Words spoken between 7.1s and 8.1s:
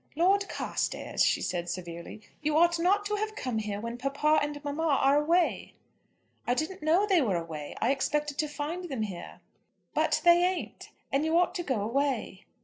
were away. I